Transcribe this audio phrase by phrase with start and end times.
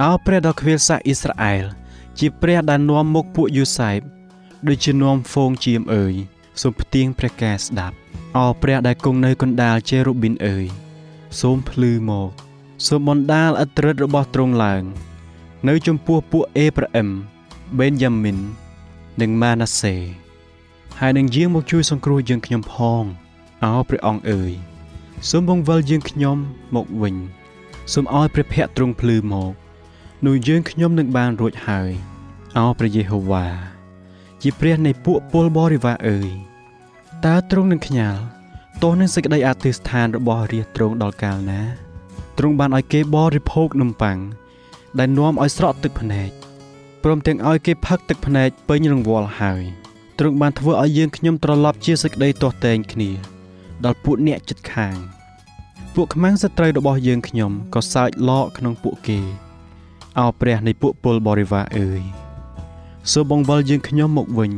[0.00, 1.64] អោព្រះដ៏ខ្វៀលសាសអ៊ីស្រាអែល
[2.18, 4.00] ជាព្រះដែលនាំមុខពួកយូសែប
[4.66, 6.14] ដូចជានាំហ្វូងជាមអើយ
[6.60, 7.96] សូមផ្ទៀងព្រះការស្ដាប់
[8.36, 10.66] អោព្រះដែលគង់នៅកណ្ដាលជេរូប៊ីនអើយ
[11.40, 12.30] សូមភ្លឺមក
[12.86, 14.82] សូមបណ្ដាលអត្រិតរបស់ទ្រង់ឡើង
[15.68, 17.08] នៅចំពោះពួកអេប្រាអឹម
[17.78, 18.38] បេនយ៉ាមីន
[19.20, 19.94] និងម៉ាណាសេ
[21.00, 23.02] ហើយនឹងយាងមកជួយសង្គ្រោះយើងខ្ញុំផង
[23.64, 24.52] អោព្រះអង្គអើយ
[25.30, 26.36] សូមបង្វិលយើងខ្ញុំ
[26.74, 27.16] មកវិញ
[27.92, 29.52] សូមឲ្យព្រះភ័ក្ត្រទ្រង់ភ្លឺមក
[30.26, 31.90] នោះយើងខ្ញុំនឹងបានរួចហើយ
[32.56, 33.46] អោព្រះយេហូវ៉ា
[34.42, 36.30] ជាព្រះនៃពួកពលបរិវារអើយ
[37.24, 38.20] តើទ្រង់នឹងខ្ញាល់
[38.82, 41.62] ទោះនឹងសេចក្តីអធិស្ឋានរបស់រាជទ្រង់ដល់កាលណា
[42.38, 44.18] ទ្រង់បានឲ្យគេបរិភោគនំប៉័ង
[44.98, 46.30] ដែលនាំឲ្យស្រក់ទឹកភ្នែក
[47.02, 49.62] ព្រមទាំងឲ្យគេផឹកទឹកភ្នែកពេញរង្វល់ហើយ
[50.18, 53.10] ទ្រង់បានធ្វើឲ្យយើងខ្ញុំត្រឡប់ជាសេចក្តីទាស់តែងគ្នា
[53.84, 54.96] ដល់ពួកអ្នកចិត្តខាង
[55.94, 59.20] ពួកខ្មាំងសត្រូវរបស់យើងខ្ញុំក៏សើចឡកក្នុងពួកគេ
[60.18, 62.02] អោព្រះនៃពួកពលបរិវារអើយ
[63.12, 64.52] សូមបង្វិលយើងខ្ញុំមកវិញ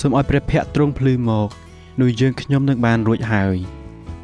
[0.00, 1.48] សូមឲ្យព្រះភ័ក្ត្រទ្រង់ភ្លឺមក
[2.00, 3.56] នោះយើងខ្ញុំនឹងបានរួចហើយ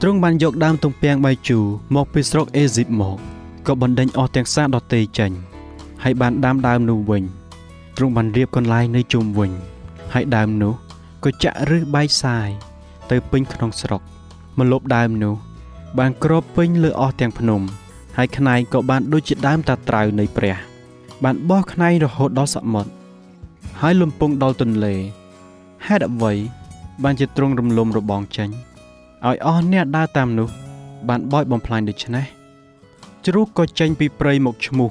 [0.00, 3.16] ទ្រង់បានយកដើមទំពាំងបាយជូរមកពីស្រុកអេស៊ីបមក
[3.66, 5.32] ក៏បណ្ដេញអស់ទាំងសាដតេចេញ
[6.02, 7.22] ហើយបានដាំដើមនោះវិញ
[7.96, 9.50] ទ្រង់បានរៀបកន្លែងនៅជុំវិញ
[10.14, 10.74] ហើយដើមនោះ
[11.24, 12.48] ក៏ចាក់រឹសបែកសាយ
[13.10, 14.00] ទៅពេញក្នុងស្រុក
[14.58, 15.34] ម្លប់ដើមនោះ
[15.98, 17.62] បានគ្របពេញលើអស់ទាំងភ្នំ
[18.16, 20.56] ហើយខ្នែងក៏បានដូចជាដើមតាត្រៅនៃព្រះ
[21.24, 22.90] បានបោះខ្នែងរហូតដល់សមុទ្រ
[23.80, 24.94] ហើយលំពងដល់ទន្លេ
[25.86, 26.32] ហេតុអ្វី
[27.02, 28.48] បានជាទ្រង់រំលំរបងចេញ
[29.26, 30.48] ឲ្យអស់អ្នកដើរតាមនោះ
[31.08, 32.26] បានបោចបំផ្លាញដូច្នេះ
[33.26, 34.90] ជ្រូកក៏ចេញពីព្រៃមកឈ្មោះ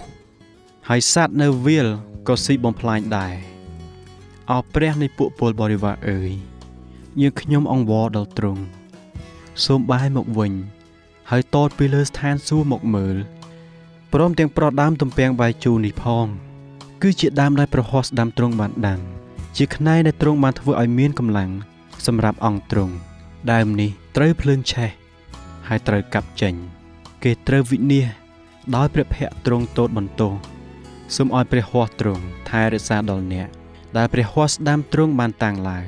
[0.89, 1.87] ហើយសត្វនៅវាល
[2.27, 3.33] ក៏ស៊ីបំផ្លាញដែរ
[4.51, 6.31] អោព្រះនៃពួកពលបរិវារអើយ
[7.21, 8.63] យើងខ្ញុំអង្វរដល់ទ្រង់
[9.65, 10.51] សូមបែរមកវិញ
[11.31, 13.17] ហើយតតពីលើស្ថានសួគ៌មកមើល
[14.13, 16.25] ព្រមទាំងប្រដាមទំពាំងបាយជូរនេះផង
[17.01, 18.99] គឺជាដើមដែលប្រហោះស្ដាំទ្រង់បានដាំ
[19.57, 21.49] ជាខ្នែដែលទ្រង់បានធ្វើឲ្យមានកម្លាំង
[22.05, 22.93] សម្រាប់អង្គទ្រង់
[23.51, 24.89] ដើមនេះត្រូវភ្លើងឆេះ
[25.67, 26.53] ហើយត្រូវកាប់ចេញ
[27.23, 28.15] គេត្រូវវិនិច្ឆ័យ
[28.75, 30.33] ដោយព្រះភ័ក្ត្រទ្រង់តូតបន្ទោស
[31.15, 33.47] សូមឲ្យព្រះហស្ថទ្រង់ថែរក្សាដល់អ្នក
[33.97, 35.85] ដែលព្រះហស្ថស្ដាំទ្រង់បានតាំងឡើង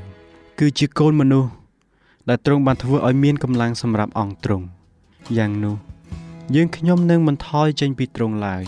[0.60, 1.52] គឺជាកូនមនុស្ស
[2.30, 4.66] ដែលទ្រង់បានធ្វើឲ្យមានកម្លាំងសម្រាប់អង្គទ្រង់
[5.38, 5.76] យ៉ាងនោះ
[6.56, 8.64] យើងខ្ញុំនឹងមិនថយចេញពីទ្រង់ឡើយ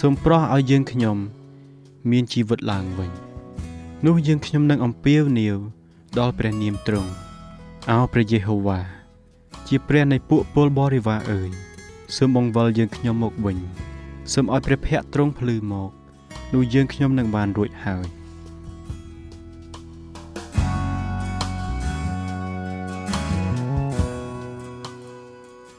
[0.00, 1.16] សូមប្រោះឲ្យយើងខ្ញុំ
[2.10, 3.10] មានជីវិតឡើងវិញ
[4.06, 5.56] នោះយើងខ្ញុំនឹងអំពាវនាវ
[6.18, 7.10] ដល់ព្រះនាមទ្រង់
[7.90, 8.80] អោព្រះយេហូវ៉ា
[9.68, 11.50] ជាព្រះនៃពួកពលបរិវារអើយ
[12.16, 13.58] សូមបង្វិលយើងខ្ញុំមកវិញ
[14.32, 15.90] សូមឲ្យព្រះភ័ក្ត្រទ្រង់ភ្លឺមក
[16.54, 18.06] នោះយើងខ្ញុំនឹងបានរួចហើយ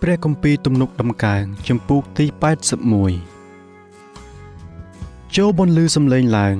[0.06, 2.26] ព្រះគម្ពីរទំនុកដំកើងចំពូកទី
[3.40, 6.56] 81ចូលបន្លឺសំឡេងឡើង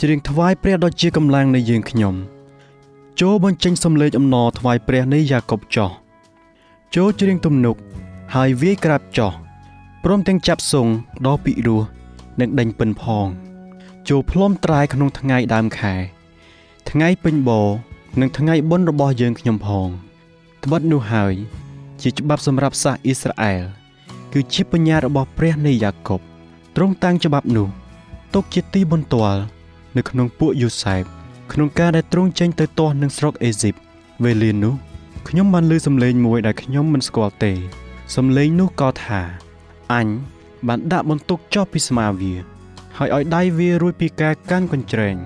[0.00, 2.14] ច្រៀងថ្វាយព្រះដ៏ជាកម្លាំងនៃយើងខ្ញុំ
[3.20, 5.90] ចូលបញ្ចេញសំឡេងអំណរថ្វាយព្រះនៃយ៉ាកុបចោះ
[6.94, 7.76] ចូលច្រៀងទំនុក
[8.34, 9.32] ហើយវាយក្រាបចោះ
[10.04, 10.88] ព្រមទាំងចាប់សង
[11.26, 11.82] ដ៏ពិរោះ
[12.40, 13.26] និងដេញពិនផង
[14.08, 15.94] ចូលផ្លុំត្រែក្នុងថ្ងៃដើមខែ
[16.90, 17.62] ថ្ងៃពេញបោ
[18.20, 19.88] និងថ្ងៃបុណ្យរបស់យើងខ្ញុំផង
[20.64, 21.34] ត្បិតនោះហើយ
[22.02, 23.62] ជាច្បាប់សម្រាប់សាសអ៊ីស្រាអែល
[24.32, 26.20] គឺជាបញ្ញារបស់ព្រះនៃយ៉ាកុប
[26.76, 27.68] ទ្រង់តាំងច្បាប់នោះ
[28.34, 29.40] ទុកជាទីបន្ទាល់
[29.96, 31.04] នៅក្នុងពួកយូសែប
[31.52, 33.74] ក្នុងការដែលទ្រង់ចេញទៅទាស់នឹងស្រុកអេស៊ីប
[34.24, 34.74] វេលានោះ
[35.28, 37.52] ខ្ញុំបានឮសំឡេងមួយដែលខ្ញុំមិនស្គាល់ទេ
[38.16, 39.20] សំឡេងនោះក៏ថា
[39.92, 40.06] អញ
[40.68, 42.34] បានដាក់បន្ទុកចុះពីស្មាវា
[42.98, 45.16] ហើយឲ្យដៃវារួចពីការកាន់កញ្ច្រែង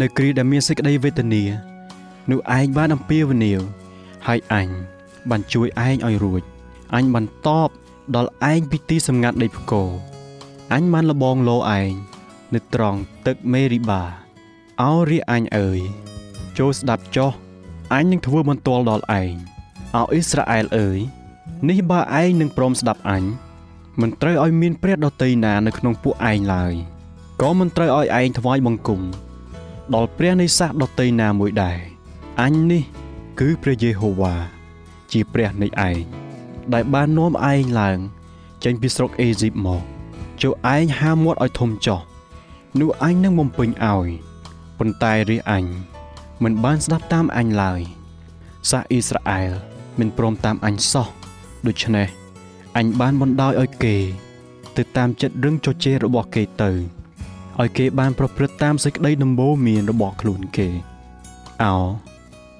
[0.00, 1.44] នៅគ្រាដែលមានសេចក្តីវេទនា
[2.30, 3.60] នោះឯងបានអំពាវនាវ
[4.26, 4.68] ហើយអញ
[5.30, 6.42] បានជួយឯងឲ្យរួច
[6.94, 7.70] អញបានតប
[8.16, 9.90] ដល់ឯងពីទីសម្ងាត់ដីផ្គរ
[10.72, 11.90] អញបានលបងលោឯង
[12.54, 14.02] នៅត្រង់ទឹកមេរីបា
[14.82, 15.78] អោរាអញអើយ
[16.58, 17.32] ចូលស្ដាប់ចុះ
[17.92, 19.34] អញនឹងធ្វើបន្ទាល់ដល់ឯង
[19.96, 20.98] អោអ៊ីស្រាអែលអើយ
[21.68, 23.24] នេះបើឯងនឹងព្រមស្ដាប់អញ
[24.00, 26.74] មិនត្រូវឲ្យមានព្រះដតីណានៅក្នុងពួកឯងឡើយ
[27.40, 29.00] ក៏មិនត្រូវឲ្យឯងថ្វាយបង្គំ
[29.94, 31.78] ដល់ព្រះនៃសាសដតីណាមួយដែរ
[32.40, 32.82] អញនេះ
[33.40, 34.53] គឺព្រះយេហូវ៉ា
[35.14, 35.98] ជាព្រះនៃឯង
[36.74, 37.98] ដែលបាននាំឯងឡើង
[38.64, 39.82] ចេញពីស្រុកអេស៊ីបមក
[40.42, 42.00] ចូលឯងហាមាត់ឲ្យធំចោះ
[42.80, 44.08] នោះអញនឹងបំពេញឲ្យ
[44.78, 45.64] ប៉ុន្តែរាជអញ
[46.42, 47.80] មិនបានស្ដាប់តាមអញឡើយ
[48.70, 49.50] សាសអ៊ីស្រាអែល
[49.98, 51.08] មិនព្រមតាមអញសោះ
[51.66, 52.08] ដូច្នេះ
[52.76, 53.96] អញបានបណ្ដោយឲ្យគេ
[54.76, 56.70] ទៅតាមចិត្តរឹងជជែករបស់គេទៅ
[57.60, 60.68] ឲ្យគេបានប្រព្រឹត្តតាមសេចក្តីដំបូន្មានរបស់ខ្លួនគេ
[61.62, 61.76] អោ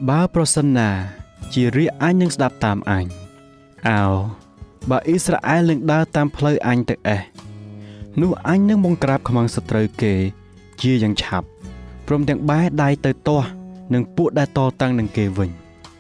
[0.09, 0.91] បើប្រសិនណា
[1.55, 3.07] ជារាជអញនឹងស្ដាប់តាមអញ
[3.89, 4.03] អោ
[4.91, 7.23] បើអ៊ីស្រាអែលនឹងដើរតាមផ្លូវអញទៅអេះ
[8.21, 10.15] នោះអញនឹងបង្ក្រាបខ្មាំងសត្រូវគេ
[10.81, 11.47] ជាយ៉ាងឆាប់
[12.07, 13.49] ព្រមទាំងបែរដៃទៅទាស់
[13.95, 15.51] នឹងពួកដែលតតាំងនឹងគេវិញ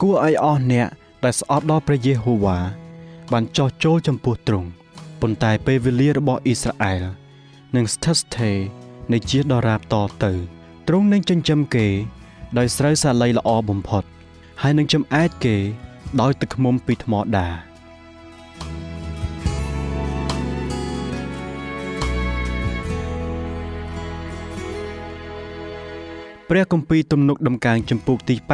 [0.01, 0.87] គួរឲ្យអស់អ្នក
[1.25, 2.59] ដែលស្អប់ដល់ព្រះយេហូវ៉ា
[3.33, 4.69] បានចោះចូលចំពោះទ្រង់
[5.21, 7.03] ប៉ុន្តែពេលវេលារបស់អ៊ីស្រាអែល
[7.77, 8.57] នឹងស្ថិតស្ថេរ
[9.13, 10.33] នៃជាដរាបតទៅ
[10.89, 11.87] ទ្រង់នឹងចិញ្ចឹមគេ
[12.59, 14.05] ដោយស្រូវសាលីល្អបំផុត
[14.63, 15.57] ហើយនឹងចំអែតគេ
[16.21, 17.49] ដោយទឹកឃ្មុំពីថ្មដា
[26.49, 28.49] ព្រះគម្ពីរទំនុកដំកើងចំពុកទី82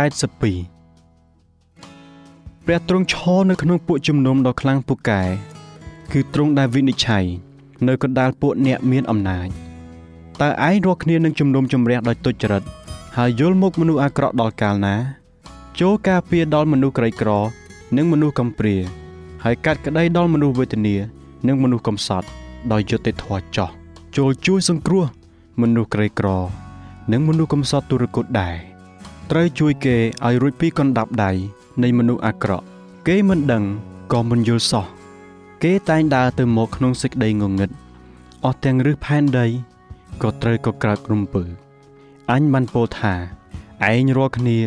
[2.66, 5.22] ព្រះទ្រង់ឈរនៅក្នុងពួកជំនុំដ៏ខ្លាំងពូកែ
[6.12, 7.24] គឺទ្រង់ដែលវិនិច្ឆ័យ
[7.88, 9.48] នៅកណ្ដាលពួកអ្នកមានអំណាច
[10.40, 12.62] តើឯងរកគ្នានឹងជំនុំជម្រះដោយទុច្ចរិត
[13.16, 15.19] ហើយយល់មុខមនុស្សអាក្រក់ដល់កាលណា
[15.78, 17.30] ចូលការពារដល់មនុស្សក្រីក្រ
[17.96, 18.76] និងមនុស្សកំព្រា
[19.44, 20.96] ហើយកាត់ក្តីដល់មនុស្សវេទនា
[21.46, 22.26] និងមនុស្សកំសត់
[22.72, 23.70] ដោយយុត្តិធម៌ចោះ
[24.16, 25.04] ចូលជួយសង្គ្រោះ
[25.60, 26.28] មនុស្សក្រីក្រ
[27.12, 28.56] និងមនុស្សកំសត់ទុរគតដែរ
[29.30, 29.96] ត្រូវជួយគេ
[30.26, 31.30] ឲ្យរួចពីកណ្ដាប់ដៃ
[31.82, 32.64] នៃមនុស្សអាក្រក់
[33.06, 33.64] គេមិនដឹង
[34.12, 34.86] ក៏មិនយល់សោះ
[35.62, 37.70] គេតែងដើរទៅមកក្នុងសេចក្តីងងឹត
[38.44, 39.46] អស់ទាំងរឹសផែនដី
[40.22, 41.44] ក៏ត្រូវក៏ក្រើករំពើ
[42.30, 43.14] អញបានពោលថា
[43.90, 44.58] ឯងរាល់គ្នា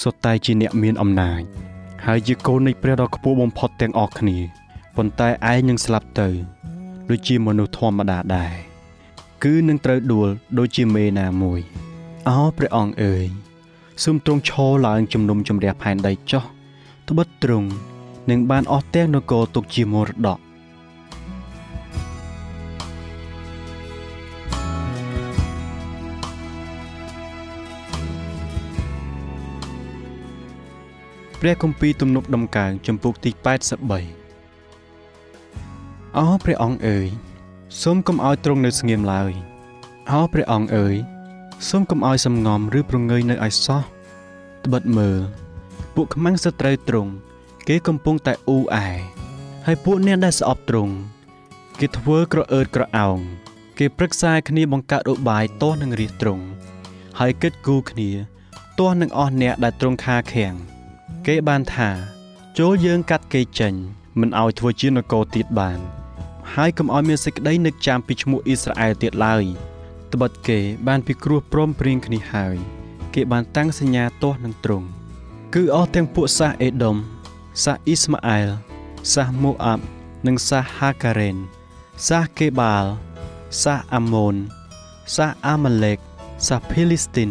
[0.00, 1.42] សុទ្ធតែជាអ្នកមានអំណាច
[2.06, 4.38] ហើយជាកូននៃព្រះដ៏ខ្ពស់បំផុតទាំងអស់គ្នា
[4.96, 6.28] ប៉ុន្តែឯងនឹងស្លាប់ទៅ
[7.10, 8.52] ដូចជាមនុស្សធម្មតាដែរ
[9.44, 11.60] គឺនឹងត្រូវដួលដូចជាមេណាមួយ
[12.28, 13.26] អោព្រះអង្គអើយ
[14.04, 16.44] សូមទ្រង់ឈរឡើងជំនុំជម្រះផែនដីចោះ
[17.08, 17.68] ត្បិតទ្រង់
[18.30, 20.38] នឹងបានអស់ទាំងនគរទុកជាមរតក
[31.44, 33.30] ព្រះគម្ពីរទំនុកដំកើងចំពុកទី
[34.54, 37.06] 83អោព្រះអង្គអើយ
[37.82, 39.32] សូមកុំឲ្យទ្រង់នៅស្ងៀមឡើយ
[40.10, 40.94] អោព្រះអង្គអើយ
[41.68, 43.82] សូមកុំឲ្យសំងំឬប្រងើយនៅឲ្យសោះ
[44.64, 45.18] ត្បិតមើល
[45.94, 47.12] ពួកខ្មាំងសត្រូវទ្រង់
[47.68, 48.88] គេកំពុងតែអ៊ូអែ
[49.66, 50.94] ហើយពួកអ្នកដែលស្អប់ទ្រង់
[51.80, 53.18] គេធ្វើក្រអឺតក្រអោង
[53.78, 56.44] គេប្រឹក្សាគ្នាបង្កើតឧបាយទាស់នឹងរាជទ្រង់
[57.18, 58.10] ហើយគិតគូរគ្នា
[58.78, 60.56] ទាស់នឹងអស់អ្នកដែលទ្រង់ខាខាំង
[61.26, 61.90] គេបានថា
[62.58, 63.74] ចូលយើងកាត់គេចេញ
[64.20, 65.78] មិនឲ្យធ្វើជានគរទៀតបាន
[66.54, 69.44] ហើយកុំឲ្យមានសេចក្តីនឹកចាំពីឈ្មោះអ៊ីស្រាអែលទៀតឡើយ
[70.12, 72.56] ត្បិតគេបានពិគ្រោះព្រមព្រៀងគ្នាហើយ
[73.14, 74.86] គេបានតាំងសញ្ញាទាស់នឹងទ្រង់
[75.54, 76.96] គឺអស់ទាំងពួកសាសអេដុំ
[77.64, 78.48] សាសអ៊ីស្ម៉ាអែល
[79.12, 79.84] សាសម៉ូអាប់
[80.26, 81.36] និងសាសហាការ៉េន
[82.08, 82.86] សាសកេបាល
[83.62, 84.36] សាសអាម៉ូន
[85.16, 85.98] សាសអាម៉ាឡេក
[86.48, 87.30] សាសភីលីស្ទីន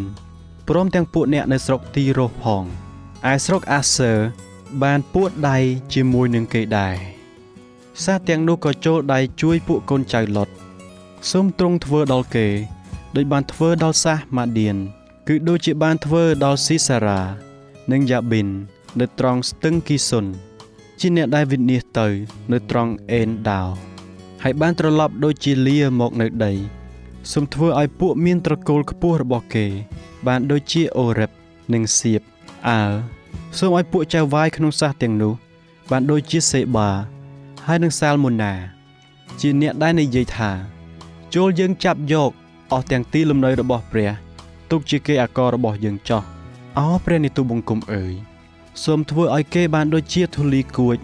[0.67, 2.65] ព្រមទាំងពួកអ្នកនៅស្រុកទីរ៉ូផង
[3.29, 4.11] ឯស្រុកអាសឺ
[4.83, 5.57] បានពួតដៃ
[5.93, 6.95] ជាមួយនឹងគេដែរ
[8.03, 10.49] សាសទាំងនោះក៏ចូលដៃជួយពួកកូនចៅលុត
[11.31, 12.47] សូមទ្រង់ធ្វើដល់គេ
[13.15, 14.77] ដោយបានធ្វើដល់សាសម៉ាឌៀន
[15.27, 17.21] គឺដូចជាបានធ្វើដល់ស៊ីសារ៉ា
[17.91, 18.47] និងយ៉ាប៊ីន
[18.99, 20.25] នៅត្រង់ស្ទឹងគីសុន
[20.99, 22.11] ជាអ្នកដែលវិនិច្ឆ័យ
[22.51, 23.69] ទៅនៅត្រង់អេនដាវ
[24.43, 26.53] ហើយបានត្រឡប់ដូចជាលាមកនៅដី
[27.31, 29.65] សូមធ្វើឲ្យពួកមានត្រកូលខ្ពស់របស់គេ
[30.27, 31.31] បានដូចជាអូរ៉េប
[31.73, 32.30] និងសៀប
[32.67, 32.91] អាល
[33.57, 35.33] សូមឲ្យពួកចៅវាយក្នុងសាសទាំងនោះ
[35.91, 36.89] បានដូចជាសេបា
[37.65, 38.53] ហើយនិងសាលម៉ូណា
[39.39, 40.51] ជាអ្នកដែលនិយាយថា
[41.35, 42.31] ចូលយើងចាប់យក
[42.71, 44.11] អស់ទាំងទីលំនៅរបស់ព្រះ
[44.71, 46.23] ទុកជាគេអាកររបស់យើងចោះ
[46.77, 48.13] អោព្រះនិទុបង្គំអើយ
[48.83, 50.97] សូមធ្វើឲ្យគេបានដូចជាធូលីគួច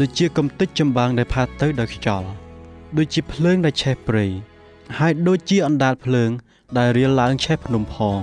[0.00, 2.28] ដូចជាកំតិចចម្បាំងដែលផាត់ទៅដោយខ្យល់
[2.96, 4.26] ដូចជាភ្លើងដែលឆេះព្រៃ
[4.98, 6.30] ហើយដូចជាអណ្ដាតភ្លើង
[6.78, 8.20] ដែលរៀលឡើងឆេះភ្នំផង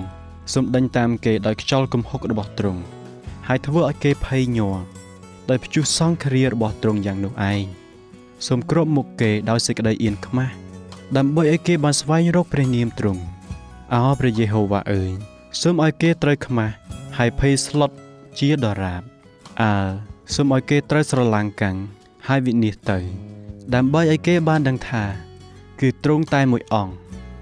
[0.52, 2.80] សូមដេញតាមគេដោយខ្យល់គំហុករបស់ទ្រង់
[3.48, 4.76] ហើយធ្វើឲ្យគេភ័យញ័រ
[5.50, 7.64] ដោយព្យុះសង្គ្រារបស់ទ្រង់យ៉ាងនោះឯង
[8.46, 10.52] សូមគ្របមុខគេដោយសេចក្តីអៀនខ្មាស់
[11.16, 13.22] ដើម្បីឲ្យគេបានស្វែងរកព្រះនាមទ្រង់
[13.94, 15.10] អោព្រះយេហូវ៉ាអើយ
[15.60, 16.74] សូមឲ្យគេត្រូវខ្មាស់
[17.18, 17.90] ហើយភ័យស្លុត
[18.38, 19.02] ជាដរាប
[19.62, 19.72] អើ
[20.34, 21.76] សូមឲ្យគេត្រូវស្រឡាំងកាំង
[22.28, 23.28] ហើយវិនិច្ឆ័យទៅ
[23.74, 25.04] ដើម្បីឲ្យគេបានដឹងថា
[25.80, 26.92] គឺទ្រង់តែមួយអង្គ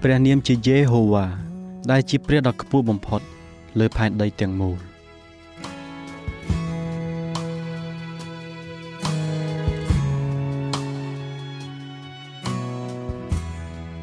[0.01, 1.46] ព្រះនាមជាយេហូវ៉ា
[1.91, 3.21] ដែលជាព្រះដ៏ខ្ពស់បំផុត
[3.79, 4.77] លើផែនដីទាំងមូល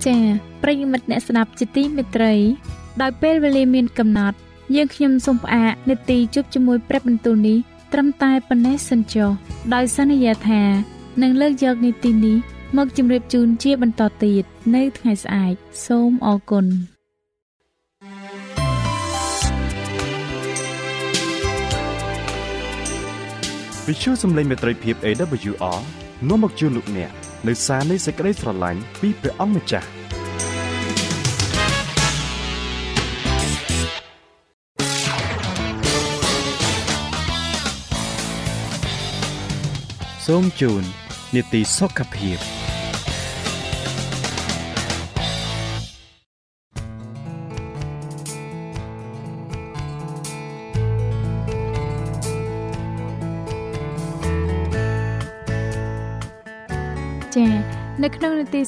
[0.04, 0.22] ចា៎
[0.62, 2.34] ប្រិយមិត្តអ្នកស្ដាប់ជាទីមេត្រី
[3.02, 4.36] ដោយពេលវេលាមានកំណត់
[4.74, 7.58] យើងខ្ញុំសូមផ្អាកនាទីជប់ជាមួយព្រឹបបន្ទូលនេះ
[7.92, 9.30] ត្រឹមតែប៉ុណ្ណេះសិនចុះ
[9.74, 10.62] ដោយសន្យាថា
[11.22, 12.36] នឹងលើកយកនីតិនេះ
[12.76, 15.54] មកជម្រាបជូនជាបន្តទៀតនៅថ្ងៃស្អែក
[15.86, 16.93] សូមអរគុណ
[23.88, 25.80] វិទ្យុសំឡេងមេត្រីភាព AWR
[26.28, 27.10] នាំមកជូនលោកអ្នក
[27.48, 29.88] នៅសារនៃសេចក្តីស្រឡាញ់ពីព្រះអង្គម្ចាស់
[40.26, 40.82] សូមជូន
[41.34, 42.63] នីតិសុខភាព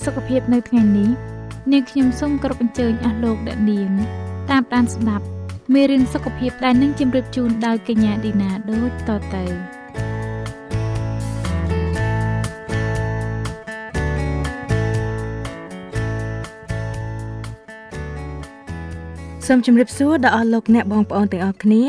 [0.05, 1.11] សុខភាពនៅថ្ងៃនេះ
[1.73, 3.91] នាងខ្ញុំសូមគោរពអញ្ជើញអស់លោកអ្នកនាង
[4.51, 5.25] តាមដានស្ដាប់
[5.75, 9.45] មេរៀនសុខភាពដែលនឹងជម្រាបជូនដោយកញ្ញាឌីណាដូចតទៅ
[19.47, 21.83] សូមជម្រាបសួរដល់អស់លោកអ្នកបងប្អូនទាំងអស់គ្នា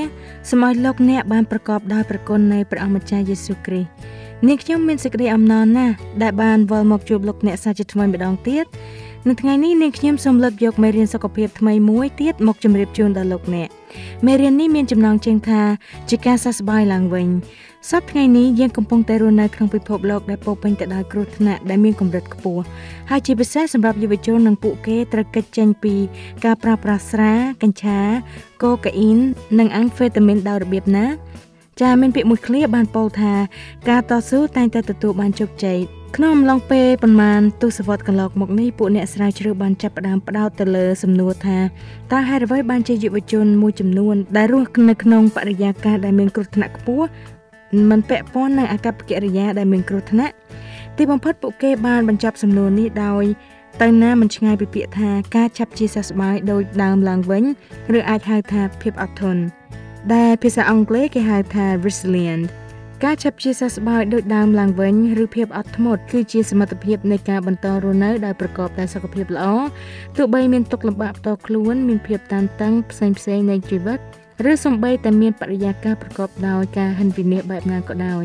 [0.49, 3.89] សូមឲ្យលោកអ្នកបានប្រកបដោយព្រះគុណនៃព្រះអម្ចាស់យេស៊ូវគ្រីស្ទ
[4.45, 8.65] នាងខ្ញុំមានសេចក្តីអំណរណាស់ដែលបានវិលមកជួបលោកអ្នកសាជាថ្មីម្ដងទៀត
[9.27, 13.69] នៅថ្ងៃនេះនាងខ្ញុំសូមលើកយកមេរៀនសុខភាពថ្មីមួយទៀតមកជម្រាបជូនដល់លោកអ្នក
[14.25, 15.61] មេរៀននេះមានចំណងជើងថា
[16.09, 17.27] ជាការសះស្បើយឡើងវិញ
[17.91, 22.61] សប្តាហ៍ថ្ងៃនេះយើងកំពុងតែរស់នៅក្នុងពិភពលោកដែលពោពេញទៅដោយគ្រោះថ្នាក់ដែលមានកម្រិតខ្ពស់
[23.09, 25.95] ហើយជាពិសេសសម្រាប់យុវជននិងពួកគេត្រូវកិច្ចចេញពី
[26.45, 27.99] ការប្រើប្រាស់ស្រាកញ្ឆា
[28.63, 29.19] កូកាអ៊ីន
[29.59, 31.05] និងអាំងហ្វេតាមីនដោយរបៀបណា
[31.81, 33.33] ចាមានពាក្យមួយឃ្លាបានពោលថា
[33.89, 35.77] ការតស៊ូតែងតែទទួលបានជោគជ័យ
[36.15, 41.59] ក្នុងអំឡុងពេលប្រមាណទសវត្សរ៍កន្លងមកនេះពួកអ្នកស្រាវជ្រាវបានចាប់ផ្ដើមផ្ដោតទៅលើសំណួរថា
[42.11, 47.07] តើហេតុអ្វីបានជាយុវជនមួយចំនួនដែលរស់នៅក្នុងបរិយាកាសដែលមានគ្រោះថ្នាក់ខ្ពស់
[47.89, 50.33] មិនពាក់ព័ន្ធនឹងអាកប្បកិរិយាដែលមានគ្រោះថ្នាក់
[50.97, 53.23] ទីបំផុតពួកគេបានបញ្ចប់សំណួរនេះដោយ
[53.81, 57.43] ទៅណាមិនឆ្ងាយពីពាក្យថាការចាប់ជាសះស្បើយដោយដើមឡើងវិញ
[57.97, 59.41] ឬអាចហៅថាភាពអត់ធន់
[60.15, 62.45] ដែលភាសាអង់គ្លេសគេហៅថា resilient
[63.03, 69.45] ការចាប់ជាសះស្បើយដោយដើមឡើងវិញឬភាពអត់ធ្មត់គឺជាសមត្ថភាពនៃការបន្តរស់នៅដោយប្រកបដោយសុខភាពល្អ
[70.17, 73.99] ទោះបីមានទុក្ខលំបាកផ្ទាល់ខ្លួនមានភាពតានតឹងផ្សេងៗនៃជីវិត
[74.51, 78.23] ឬសំបីតែមានបរិយាកាសប្រកបដោយការហិនវិនិច្ឆ័យបែបណាក៏ដោយ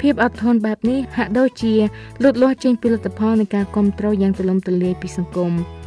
[0.00, 1.74] ភាពអត់ធន់បែបនេះហាក់ដូចជា
[2.22, 5.52] លូតលាស់ចេញពីលទ្ធផលនៃការគ្រប់គ្រងយ៉ាងទូលំទូលាយពីសង្គម។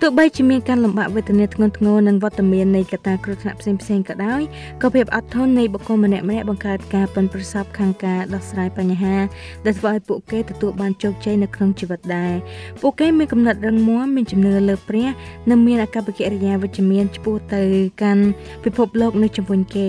[0.00, 4.42] ទោះបីជាមានការលំបាកវេទនាធ្ងន់ធ្ងរនិងវត្តមាននៃកត្តាគ្រោះថ្នាក់ផ្សេងផ្សេងក៏ដោយ
[4.82, 9.16] ក៏ភាពអត់ធន់នៃបុគ្គលម្នាក់ម្នាក់បង្កើតការប៉ិនប្រសពខាងការដោះស្រាយបញ្ហា
[9.64, 12.34] ដែលធ្វើឲ្យពួកគេទទួលបានជោគជ័យនៅក្នុងជីវិតដែរ
[12.80, 15.08] ពួកគេមានគំនិតរឹងមាំមានជំនឿលើព្រះ
[15.50, 17.62] និងមានអាកប្បកិរិយាវិជ្ជមានឆ្ពោះទៅ
[18.02, 18.24] កាន់
[18.64, 19.88] ពិភពលោកនៅជុំវិញគេ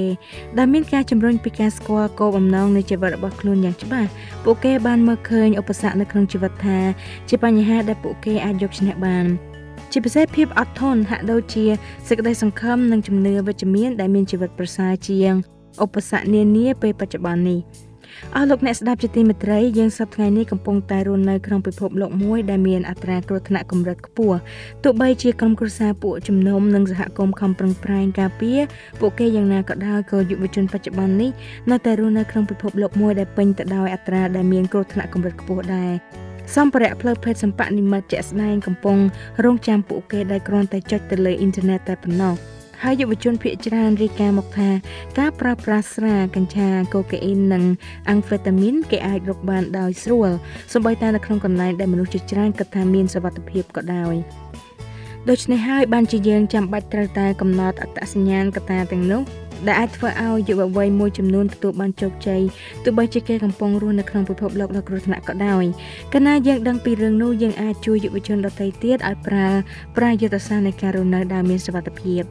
[0.58, 4.10] ដែលមានការជំរុញពីការស្គាល់គោលបំណងនៃជីវិតរបស់ខ្លួនយ៉ាងច្បាស់
[4.44, 6.80] ពួកគេបានមើលឃើញឧបសគ្គនៅក្នុងជីវិតថា
[7.30, 9.55] ជាបញ្ហាដែលពួកគេអាចយកឈ្នះបាន
[9.98, 11.66] ជាពិសេសភាពអត់ធន់ហាក់ដូចជា
[12.08, 15.34] សេចក្តីសង្ឃឹមនិងជំនឿវិជ្ជមានដែលមានជីវិតប្រសើរជាង
[15.84, 17.60] ឧបសគ្គនានាពេលបច្ចុប្បន្ននេះ
[18.36, 24.38] អស់លោកអ្នកស្ដាប់ជាទីមេត្រីយើងសប្តាហ៍នេះកំពុងតែរស់នៅក្នុងពិភពលោកមួយដែលមានអត្រាគ្រោះថ្នាក់កម្រិតខ្ពស់
[24.84, 28.60] ទោះបីជាក្រុមគ្រួសារពួកជំនុំនិងសហគមន៍ខំប្រឹងប្រែងការពារ
[29.00, 31.32] ពួកគេយ៉ាងណាក៏ដោយក៏យុវជនបច្ចុប្បន្ននេះ
[31.72, 35.94] នៅតែរស់នៅក្នុងពិភពលោកមួយដែលពេញទៅដោយអត្រាដែលមានគ្រោះថ្នាក់កម្រិតខ្ពស់ដែរ
[36.54, 38.98] សម្ភារៈផ្លូវភេទសម្បនិមិត្តជាក់ស្ដែងកំពុង
[39.44, 42.36] រងចាំពួកគេដែលគ្រាន់តែចុចទៅលើអ៊ីនធឺណិតតែប៉ុណ្ណោះ
[42.84, 44.70] ហើយយុវជនភ័យច្រើនរាយការណ៍មកថា
[45.20, 47.64] ការប្រើប្រាស់ស្រាកញ្ឆាកូកាអ៊ីននិង
[48.10, 50.30] អាំងហ្វេតាមីនគេអាចរកបានដោយស្រួល
[50.72, 54.16] សូម្បីតែនៅក្នុងកន្លែងដែលមនុស្សជាច្រើនគិតថាមានសុវត្ថិភាពក៏ដោយ
[55.30, 59.22] ដូច្នេះហើយបានជាយើងចាំបាច់ត្រូវតែកំណត់អត្តសញ្ញាណកត្តាទាំងនោះ
[59.68, 62.42] ដែលអាចធ្វើឲ្យយុវវ័យមួយចំនួនទទួលបានជោគជ័យ
[62.84, 65.64] ទោះបីជាគេកំពុងរស់នៅក្នុងពិភពលោកដ៏គ្រោះថ្នាក់ក៏ដោយ
[66.14, 69.48] កាលណាយើងដឹងពីរឿងនោះយើងអាចជួយយុវជនដទៃទៀតឲ្យប្រើ
[69.98, 72.24] ប្រាស់យុទ្ធសាស្ត្រនៃការរស់នៅដែលមានសុវត្ថិភាព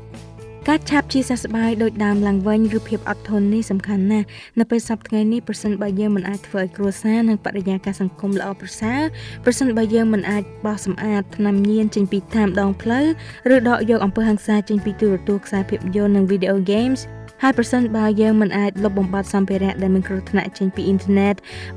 [0.71, 4.27] ការឆាប់ជាសះស្បើយដោយដើមឡើងវិញឬភាពអត់ធន់នេះសំខាន់ណាស់
[4.59, 9.01] នៅពេលសប្តាហ៍នេះប្រសិនបើយើងមិនអាចធ្វើឲ្យគ្រួសារនិងបរិយាកាសសង្គមល្អប្រសើរ
[9.45, 13.07] ប្រសិនបើយើងមិនអាចបោះសម្អាតថ្នាំញៀនចេញពីតាមដងផ្លូវ
[13.55, 21.35] ឬដកយកអំពើហិង្សាចេញពីទូរទស្សន៍ខ្សែភាពយន្តនិង video games ហើ យប្រសិនបើយើងមិនអាចលុបបំបាត់សម្ភារៈដែលមានគ្រោះថ្នាក់ចេញពីអ៊ីនធឺណិត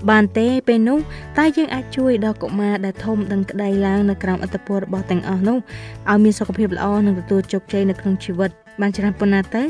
[0.09, 0.99] បានទេពេលនោះ
[1.37, 5.57] តែយើងអាចជួយដល់កុមារដែលធំដឹងក្តីឡើងនៅក្រោមអត្តពលរបស់ទាំងអស់នោះ
[6.09, 8.49] ឲ្យមានសុខភាពល្អនិងទទួលជោគជ័យនៅក្នុងជីវិត
[8.81, 9.63] បានច្រើនប៉ុណ្ណាទៅ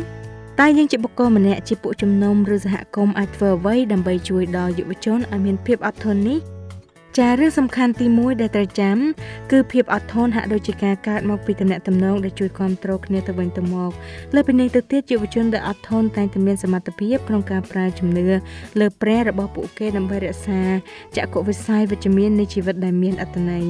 [0.59, 6.39] តែយើងជាបុគ្គលម្នាក់ជាពួកជំនុំឬសហគមន៍អាចធ្វើអ្វីដើម្បីជួយដល់យុវជនឲ្យមានភាពអត់ធន់នេះ
[7.17, 8.97] ចារឿងសំខាន់ទី1ដែលត្រូវចាំ
[9.51, 13.91] គឺភាពអត់ធន់ហាក់ដូចជាការកើតមកពីតំណែងតំណងដែលជួយគ្រប់គ្រងគ្នាទៅវិញទៅមក
[14.35, 18.25] លើពីនេះទៅទៀតយុវជនដែលអត់ធន់តែងតែមានសមត្ថភាពក្នុងការប្រើជំនឿ
[18.79, 20.61] លើព្រះរបស់ពួកគេដើម្បីរក្សា
[21.17, 23.65] ចក្ខុវិស័យវិជ្ជមាននៃជីវិតដែលមានអត្ថន័យ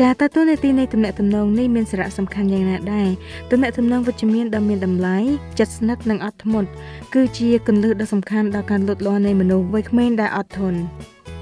[0.00, 3.08] ចាតើតួនាទីនៃទំនាក់ទំនងនេះមានសារៈសំខាន់យ៉ាងណាដែរ
[3.50, 5.18] ទំនាក់ទំនងវិជ្ជមានដ៏មានតម្លៃ
[5.58, 6.68] ចិត្តស្និទ្ធនិងអត់ធ្មត់
[7.14, 10.78] គឺជាគន្លឹះដ៏សំខាន់ដល់ការលូតលាស់នៃមនុស្សវ័យក្មេងដែលអត់ធន់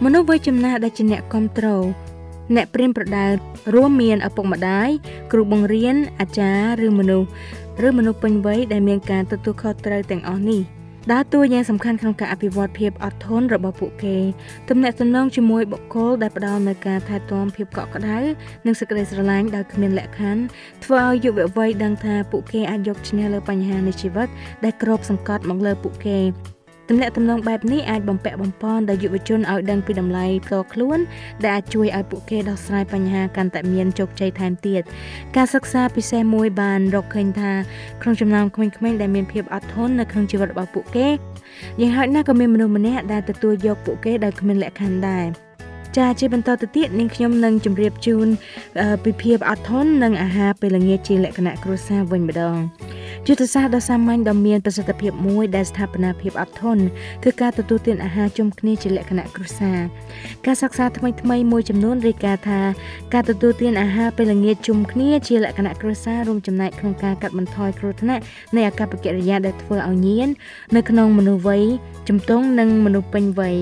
[0.05, 1.85] មនុស្សវ័យចំណាស់ដែលជាអ្នកគ្រប់គ្រង
[2.55, 3.27] អ្នកព្រៀនប្រដៅ
[3.75, 4.89] រួមមានឪពុកម្ដាយ
[5.33, 7.29] គ្រូបង្រៀនអាចារ្យឬមនុស្ស
[7.87, 10.63] ឬមនុស្សពេញវ័យដែលមានការទទួលខុសត្រូវទាំងអស់នេះ។
[11.13, 14.17] ដើរតួយ៉ាងសំខាន់ក្នុងការអភិវឌ្ឍភាពអត់ធន់របស់ពួកគេ
[14.69, 18.19] ទំនាក់ទំនងជាមួយបុគ្គលដែលផ្ដល់នូវការថែទាំភាពកក់ក្ដៅ
[18.67, 20.43] និងសេចក្តីស្រឡាញ់ដោយគ្មានលក្ខខណ្ឌ
[20.85, 24.29] ធ្វើឲ្យយុវវ័យដឹងថាពួកគេអាចយកឈ្នះលើបញ្ហានៃជីវិត
[24.65, 26.19] ដែលគ្របសង្កត់មកលើពួកគេ
[26.93, 30.99] ទំនាក់ទំនងបែបនេះអាចបំពាក់បំពន់ដល់យុវជនឲ្យដឹងពីតម្លៃផ្ទាល់ខ្លួន
[31.43, 34.83] ដែលអាចជួយឲ្យពួកគេដោះស្រាយបញ្ហាកាន់តែមានជោគជ័យថែមទៀត
[35.37, 37.53] ការសិក្សាពិសេសមួយបានរកឃើញថា
[38.03, 41.09] ក្នុងចំណោមក្មេងៗដែលមានភាពអត់ធន់នៅក្នុងជីវិតរបស់ពួកគេ
[41.81, 45.50] យ៉ាងហោចណាស់ក៏មានមនុស្សម្នាក់ដែលទទួលយកពួកគេដោយគ្មានលក្ខខណ្ឌដែរ
[45.97, 48.29] ចាជាបន្តទៅទៀតនាងខ្ញុំនឹងជម្រាបជូន
[49.05, 52.57] ពីភាពអត់ធន់និងអាហារពេលល្ងាចជាលក្ខណៈគ្រួសារវិញម្ដង
[53.27, 56.83] យុទ្ធសាស្ត្រដ៏សាមញ្ញដ៏មានប្រសិទ្ធភាពមួយដែលស្ថាបនាភាពអត់ធន់
[57.25, 59.79] គឺការទទួលទានអាហារជុំគ្នាជាលក្ខណៈគ្រួសារ
[60.47, 62.61] ការសិក្សាថ្មីថ្មីមួយចំនួនរាយការណ៍ថា
[63.15, 68.23] ការទទួលទានអាហារពេលល្ងាចជុំគ្នាជាលក្ខណៈគ្រួសាររួមចំណែកក្នុងការកាត់បន្ថយគ្រោះថ្នាក់
[68.57, 70.29] នៃអាកប្បកិរិយាដែលធ្វើឲ្យញៀន
[70.77, 71.65] នៅក្នុងមនុស្សវ័យ
[72.09, 73.57] ជំទង់និងមនុស្សពេញវ័យ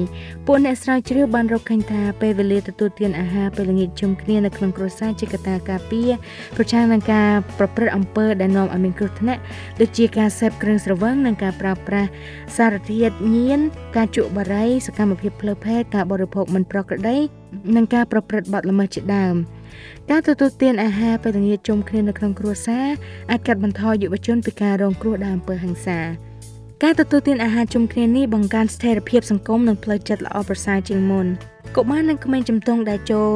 [0.46, 6.10] ពួកអ្នកស្រាវជ្រាវបានរកឃើញថាពេលវេលាទទួលទានអាហារពេលល្ងាចជុំគ្នានៅក្នុងគ្រួសារជាកត្តាការពារ
[6.56, 9.40] ប្រឆាំងនឹងការប្រព្រឹត្តអំពើដែលនាំឲ្យមានគ្រោះថ្នាក់
[9.80, 12.08] ដូចជាការសេពគ្រឿងស្រវឹងនិងការប្រើប្រាស់
[12.56, 13.60] សារធាតុញៀន
[13.96, 17.16] ការជក់បារីសកម្មភាពផ្លូវភេទការបរិភោគមិនប្រក្រតី
[17.76, 19.34] និងការប្រព្រឹត្តបទល្មើសជាដើម
[20.10, 22.86] ការទទួលទានអាហារពេលល្ងាចជុំគ្នានៅក្នុងគ្រួសារ
[23.30, 26.00] អាចកាត់បន្ថយយុវជនពីការរងគ្រោះដោយអំពើហិង្សា
[26.82, 31.26] ការទទួលទានអាហារជុំគ្នានេះបង្កើនស្ថិរភាពសង្គមនិងផ្លូវចិត្តល្អប្រសើរជាងមុន
[31.76, 33.28] កុមារនិងក្មេងជំទង់ដែលចូល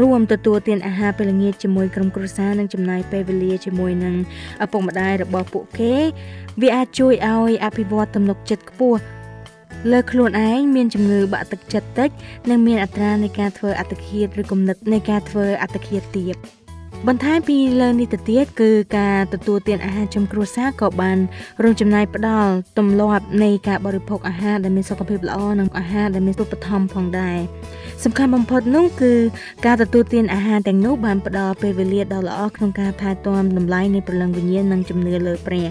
[0.00, 4.14] រួមទទួលទានអាហារពេលល្ងាចជាមួយក្រុមគ្រួសារនិងចំណាយពេលវេលាជាមួយនឹង
[4.64, 5.94] ឪពុកម្ដាយរបស់ពួកគេ
[6.60, 9.00] វាអាចជួយឲ្យអភិវឌ្ឍទំនុកចិត្តខ្ពស់
[9.90, 12.10] លើខ្លួនឯងមានជំងឺបាក់ទឹកចិត្តតិច
[12.50, 16.36] និងមានអត្រានៃការធ្វើអត្តឃាតឬគំនិតនៃការធ្វើអត្តឃាតទៀត។
[17.08, 21.18] បន្ថែមពីលើនេះទៅទៀតគឺការទទួលទានអាហារចំគ្រួសារក៏បាន
[21.62, 27.38] រួមចំណែកផ្ដល់ទម្លាប់នៃការបរិភោគអាហារដែលមានសុខភាពល្អនិងអាហារដែលមានរូបធម៌ផងដែរ
[28.04, 29.12] សំខាន់បំផុតនោះគឺ
[29.66, 35.66] ការទទួលទានអាហារទាំងនោះបានផ្ដល់ពេលវេលាដ៏ល្អក្នុងការថែទាំតម្លៃនៃព្រលឹងវិញ្ញាណនិងជំនឿលើព្រះ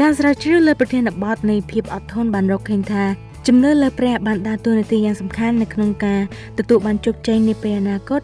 [0.00, 3.04] ការស្រាវជ្រាវលើប្រធានបទនៃភាពអត់ធន់បានរកឃើញថា
[3.48, 6.20] ជំនឿលើព្រះបានដើរតួនាទីយ៉ាងសំខាន់នៅក្នុងការ
[6.58, 8.20] ទទួលបានជោគជ័យនាពេលអនាគត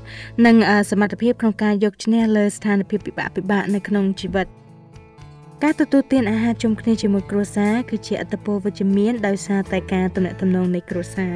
[0.46, 0.56] និង
[0.90, 4.46] សមត្ថភាពក្នុងការយកឈ្នះលើស្ថានភាពពិបាកពិបាកនៅក្នុងជីវិត
[5.62, 11.34] ការទទួលទានអាហារជុំគ្នាជាមួយគ្រួសារគឺជាអត្តពលវិជ្ជមានដោយសារតែការទំនាក់ទំនងនៃគ្រួសារ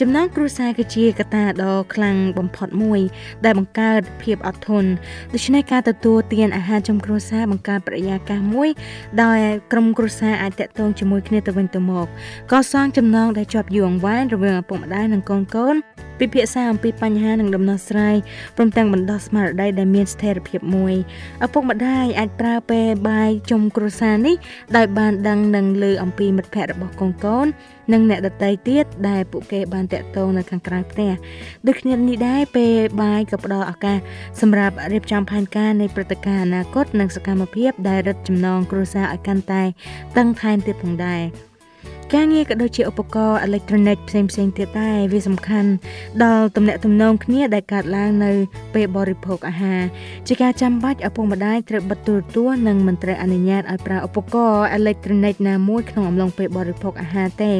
[0.00, 3.00] ចំណងគ្រួសារគឺជាកត្តាដ៏ខ្លាំងបំផុតមួយ
[3.44, 4.90] ដែលបង្កើតភាពអត់ធន់
[5.32, 8.68] ដូច្នេះការទទួលទានអាហារចំគ្រួសារបង្កើតបរិយាកាសមួយ
[9.22, 9.38] ដោយ
[9.72, 12.06] ក្រុមគ្រួសារអាចតាក់ទងជាមួយគ្នាទៅវិញទៅមក
[12.52, 15.74] កសាងចំណងដែលជាប់យូរអង្វែងរវាងឪពុកម្ដាយនិងកូនកូន
[16.20, 18.16] ពិភាក្សាអំពីបញ្ហានិងដំណោះស្រាយ
[18.56, 20.94] ព្រមទាំងបណ្ដោះស្មារតីដែលមានស្ថិរភាពមួយ
[21.46, 24.36] ឪពុកម្ដាយអាចប្រើពេលបាយជុំគ្រួសារនេះ
[24.76, 27.46] ដោយបានដឹងនិងលើអំពីមិត្តភ័ក្តិរបស់កូនកូន
[27.92, 31.10] និងអ្នកដតីទៀតដែលពួកគេបានតាក់ទងនៅខាងក្រៅផ្ទះ
[31.66, 33.98] ដូចគ្នានេះដែរពេលបាយក៏ផ្ដល់ឱកាស
[34.40, 39.62] សម្រាប់រៀបចំផែនការនៃព្រឹត្តិការណ៍អនាគតនិងសកម្មភាពដែលរឹតចំណងគ្រួសារឲ្យកាន់តែ
[40.16, 41.22] តឹងថែមទៀតផងដែរ
[42.16, 45.70] ការងារក៏ដូចជាឧបករណ៍អេឡិចត្រូនិកផ្សេងផ្សេងទៀតដែរវាសំខាន់
[46.24, 48.30] ដល់ទំនាក់ទំនងគ្នាដែលកើតឡើងនៅ
[48.74, 49.82] ពេលបរិភោគអាហារ
[50.28, 57.52] ជាការចាំបាច់ឪពុកម្ដាយត្រូវបិទទូរទស្សន៍និងមិនត្រូវអនុញ្ញាតឲ្យប្រើឧបករណ៍អេឡិចត្រូនិកណាមួយក្នុងអំឡុងពេលបរិភោគអាហារទេ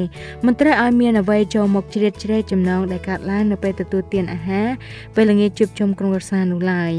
[0.46, 4.68] មិនត្រូវឲ្យមានអ្វីចូលមកជ្រៀតជ្រែកចំណងដែលកើតឡើងនៅពេលទទួលទានអាហារ
[5.14, 6.92] ពេលល្ងាចជួបជុំក្រុមគ្រួសារនោះឡើយ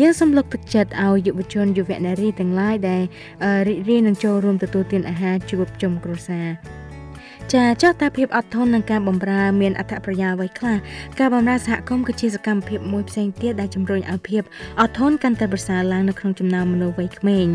[0.00, 3.02] យើងសូមលើកទឹកចិត្តឲ្យយុវជនយុវនារីទាំងឡាយដែល
[3.68, 6.77] រីករាយនឹងចូលរួមទទួលទានអាហារជួបជុំគ្រួសារ
[7.54, 10.76] ចាចុះតើភាពអត់ធន់នឹងការបម្រើមានអត្ថប្រយោជន៍អ្វីខ្លះ
[11.18, 14.42] ការបម្រើសហគមន៍គឺជាសកម្មភាពមួយផ្សេងទៀតដែលជំរុញឲ្យភាព
[14.80, 17.46] អត់ធន់កាន់តែប្រសើរឡើងនៅក្នុងចំណោមមនុស្សវ័យក្មេង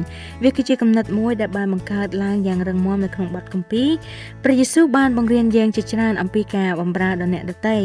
[0.44, 3.90] វាគឺជាគំនិតមួយដែលបានបង្កើតឡើងយ៉ាងរឹងមាំនៅក្នុងបទគម្ពីរ
[4.44, 7.78] ព្រះយេស៊ូវបានបង្រៀនយើងជាច្រើនអំពីការបម្រើដល់អ្នកដទៃ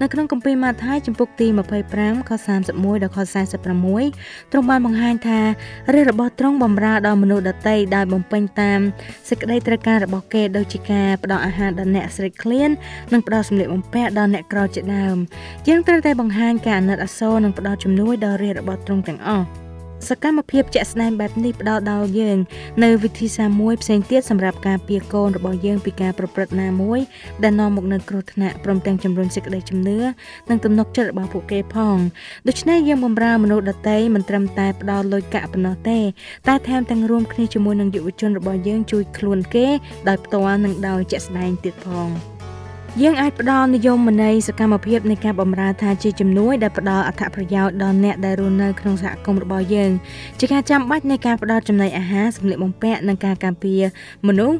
[0.00, 1.46] នៅក្នុងគម្ពីរម៉ាថាយចំពុកទី
[1.88, 2.30] 25ខ
[2.68, 3.18] 31ដល់ខ
[3.84, 5.40] 46ទ្រង់បានបង្ហាញថា
[5.92, 8.80] រឿងរបស់ទ្រង់បម្រើដល់មនុស្សដទៃដោយបំពេញតាម
[9.28, 12.70] សេចក្តីត្រូវការរបស់គេដូចជាការផ្ដល់អាហារដល់អ្នកស្រេកឃ្លាន
[13.12, 15.16] និងផ្ដល់សម្លៀកបំពាក់ដល់អ្នកក្រជាដើម
[15.68, 19.46] យើងត្រូវតែបង្ហាញការអាណិតអាសូរនិងផ្ដល់ជំនួយដល់រាជរបស់ទ្រង់ទាំងអស់
[20.06, 22.38] សកម្មភាពជាក់ស្ដែងបែបនេះផ្ដល់ដល់យើង
[22.84, 27.00] នៅវិធីសាស្ត្រមួយផ្សេងទៀតសម្រាប់ការពារកូនរបស់យើងពីការប្រព្រឹត្តណាមួយ
[27.42, 29.98] ដែលនាំមកនូវគ្រោះថ្នាក់ព្រមទាំងជំរុញសេចក្តីជំនឿ
[30.48, 31.98] និងទំនុកចិត្តរបស់ពួកគេផង
[32.48, 35.98] ដូច្នេះយើងបម្រើមនុស្សដទៃមិនត្រឹមតែផ្ដល់លុយកាក់ប៉ុណ្ណោះទេ
[36.48, 39.66] តែថែមទាំងរួមគ្នាជាមួយនឹងយុវជនរបស់យើងជួយខ្លួនគេ
[40.08, 42.10] ដោយផ្ទាល់និងដោយជាក់ស្ដែងទៀតផង។
[43.02, 49.90] យើងអាចផ្ដល់និយមន័យសកម្មភាពនៃការបម្រើថាជាជំនួយដែលផ្ដល់អត្ថប្រយោជន៍ដល់អ្នកដែលរស់នៅក្នុងសហគមន៍របស់យើង
[50.38, 53.82] ជាការចាំបាច់នៃការផ្ដល់ចំណីអាហារសម្លៀកបំពាក់និងការការពារ
[54.26, 54.58] មនុស្ស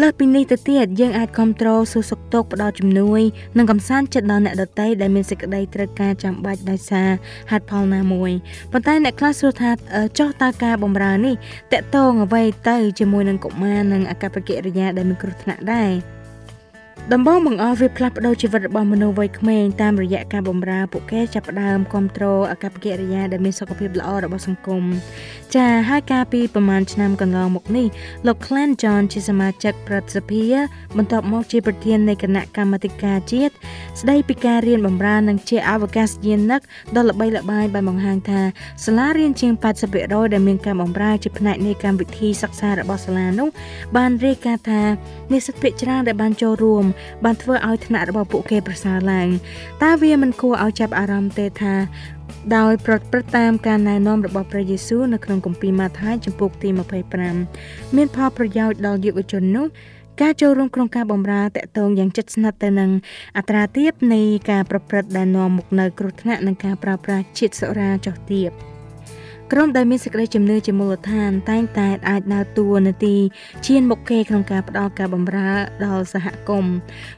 [0.00, 3.20] លើសពីនេះទៅទៀតយើងអាចគ្រប់គ្រងសួរសុខទុក្ខផ្ដល់ជំនួយ
[3.58, 7.08] និងកំសាន្តចិត្តដល់អ្នកដទៃដែលមានសេចក្តីត្រូវការចាំបាច់ដោយសារ
[7.50, 8.30] ហេតុផលណាមួយ
[8.72, 9.70] ប៉ុន្តែអ្នកខ្លះសួរថា
[10.18, 11.34] ចុះតើការបម្រើនេះ
[11.72, 16.19] តកតងអ្វីទៅជាមួយនឹងកុមារនិងអកប្បកិរិយាដែលមានគ្រោះថ្នាក់ដែរ
[17.14, 24.84] ដំបងបង្អស់វាផ្លាស់ប្ដូរជីវិតរបស់មនុស្សវ័យក្មេងតាមរយៈការបម្រើពួកគេចាប់ផ្ដើមគ្រប់គ្រងអកប្បកិរិយាដែលមានសុខភាពល្អរបស់សង្គម
[25.54, 27.86] ចាហើយកាលពីប្រហែលឆ្នាំកន្លងមកនេះ
[28.26, 30.42] លោក Clan John ជាសមាជិកប្រតិភិ
[30.96, 33.52] បន្ទាប់មកជាប្រធាននៃគណៈកម្មាធិការជាតិ
[34.00, 36.60] ស្ដីពីការរៀនបម្រើនិងជាអវកាសយានិក
[36.96, 38.40] ដ៏ល្បីល្បាញបានបង្ហាញថា
[38.84, 39.52] សាលារៀនជាង
[39.92, 43.48] 80%ដែលមានការបម្រើជាផ្នែកនៃកម្មវិធីសិក្សារបស់សាលានោះ
[43.96, 44.82] បានរាយការណ៍ថា
[45.32, 46.84] និស្សិតភាគច្រើនដែលបានចូលរួម
[47.24, 49.28] បានធ្វើឲ្យថ្នាក់របស់ពួកគេប្រសើរឡើង
[49.82, 51.74] តើវាមិនគួរឲ្យចាប់អារម្មណ៍ទេថា
[52.56, 56.68] ដោយប្រព្រឹត្តតាមការណែនាំរបស់ព្រះយេស៊ូវនៅក្នុងគម្ពីរម៉ាថាយចំពុកទី
[57.32, 59.66] 25មានផលប្រយោជន៍ដល់យុវជននោះ
[60.20, 62.90] ការចូលរួមក្នុងការបម្រើតកតងយ៉ាងជិតស្និទ្ធទៅនឹង
[63.36, 68.50] អត្រាទាបនៃការប្រព្រឹត្តដែលនាំមកនូវគ្រោះថ្នាក់និងការប្រើប្រាស់ជាតិសុរាចុះទាប។
[69.54, 73.16] ក្រុមដែលមានសេចក្តីជំនឿជាមូលដ្ឋានតែងតែអាចដើរតួនាទី
[73.66, 75.50] ឈានមុខគេក្នុងការផ្ដល់ការបម្រើ
[75.86, 76.74] ដល់សហគមន៍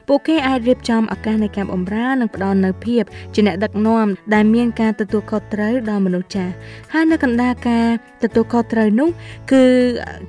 [0.07, 6.53] ពួកគេអាចរៀបចំឱកាសនៃការបម្រើនិងផ្ដល់នូវភាពជាអ្នកដឹកនាំដែលមានការទទួលខុសត្រូវដល់មនុស្សចាស់
[6.93, 7.87] ហើយនៅកណ្ដាលការ
[8.23, 9.09] ទទួលខុសត្រូវនោះ
[9.51, 9.63] គឺ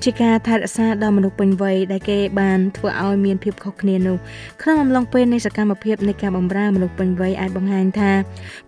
[0.04, 4.16] ជាការថែរក្សាដល់មនុស្សពេញវ័យដែលគេបានធ្វើឲ្យមានភាពខុសគ្នានោះ
[4.62, 8.12] ក្នុងអំឡុងពេលនៃសកម្មភាពនៃការបម្រើមនុស្សពេញវ័យអាចបង្ហាញថា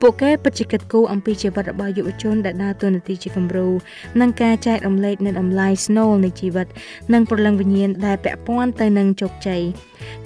[0.01, 3.69] ពួកគេពិតជាគិតគូរអំពីជីវិតរបស់យុវជនដែលដើរតួនាទីជាគំរូ
[4.21, 6.67] និងការចែករំលែកនៅតម្លៃស្នូលនៃជីវិត
[7.13, 9.63] និងព្រលឹងវិញ្ញាណដែលពាក់ព័ន្ធទៅនឹងជោគជ័យ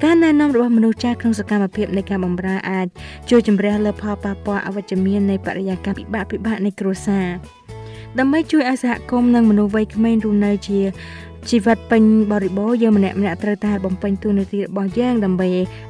[0.02, 2.86] ការណែនាំរបស់មនុស្សចាស់ក្នុងសកម្មភាពនៃការបម្រើអាច
[3.30, 7.28] ជួយជំរះលើផលប៉ះពាល់អវិជ្ជមាននៃបរិយាកាសពិបាកពិបាកនៃគ្រួសារ
[8.18, 10.80] ដើម្បីជួយឲ្យសហគមន៍និងមនុស្សវ័យក្មេងរស់នៅជា
[11.48, 15.48] ជីវិតពេញបរិបូរណ៍យើងម្នាក់ម្នាក់ត្រូវតែបំពេញតួនាទីរបស់យើងដើម្បី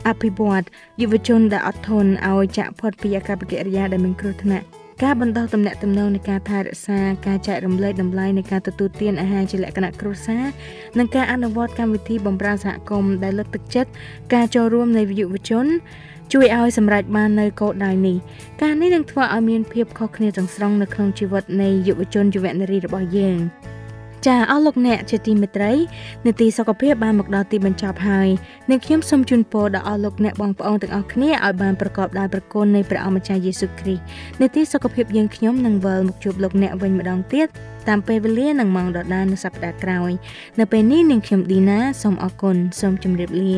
[0.08, 0.64] អភិវឌ្ឍ
[1.00, 4.66] យុវជនដែលអត់ធន់ឲ្យចាក់ផុតពីអកប្បកិរិយាដែលមានគ្រោះថ្នាក់
[5.02, 10.44] ការបណ្ដោះទំនាក់ទំនងនៃការថែរក្សាការចែករំលែកតម្លៃនៃការទទួលទានអាហារជាលក្ខណៈគ្រួសារ
[10.98, 13.90] និងការអនុវត្តកម្មវិធីបម្រើសហគមន៍ដែលលើកទឹកចិត្ត
[14.34, 15.66] ការចូលរួមនៃយុវជន
[16.32, 18.16] ជួយឲ្យសម្រេចបាននៅគោលដៅនេះ
[18.62, 23.38] ការនេះនឹងធ្វើឲ្យមានភាពខុសគ្នាទាំងស្រុងនៅក្នុងជីវិតនៃយុវជនយុវនារីរបស់យើង
[24.26, 25.72] ចាអស់លោកអ្នកជាទីមេត្រី
[26.26, 28.28] នាទីសុខភាពបានមកដល់ទីបញ្ចប់ហើយ
[28.70, 34.02] នាងខ្ញុំសូមជូនពរដល់អស់លោកអ្នកបងប្អូនទាំងអស់គ្នាឲ្យបានប្រកបដោយព្រះគុណនៃព្រះអម្ចាស់យេស៊ូវគ្រីស្ទ
[34.42, 37.48] នាទីសុខភាពយើងខ្ញុំនឹងវិលមកជួបលោកអ្នកវិញម្ដងទៀត
[37.88, 40.10] តាមពេលវេលានិងម៉ោងដដែលនៅសប្តាហ៍ក្រោយ
[40.60, 43.56] នៅពេលនេះនាងខ្ញុំឌីណាសូមអរគុណសូមជម្រាបលា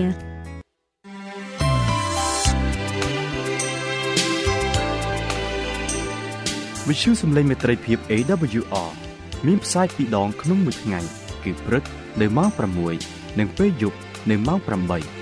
[6.89, 9.12] វិទ្យុសំឡេងមេត្រីភាព AWR
[9.47, 11.01] មានផ្សាយពីរដងក្នុងមួយថ្ងៃ
[11.45, 11.85] គឺព្រឹក
[12.21, 12.49] នៅម៉ោង
[12.95, 13.99] 6និងពេលយប់
[14.31, 15.22] នៅម៉ោង8